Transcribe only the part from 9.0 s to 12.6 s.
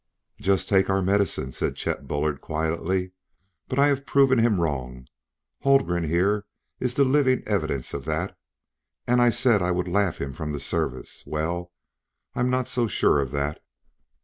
And I said I would laugh him from the Service well, I'm